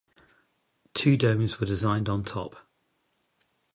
[0.95, 2.55] Two domes were designed on top.